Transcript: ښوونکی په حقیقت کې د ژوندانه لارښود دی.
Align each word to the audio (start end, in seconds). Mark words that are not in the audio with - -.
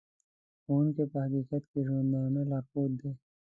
ښوونکی 0.63 1.03
په 1.11 1.17
حقیقت 1.23 1.63
کې 1.71 1.79
د 1.83 1.85
ژوندانه 1.87 2.41
لارښود 2.51 2.91
دی. 3.01 3.11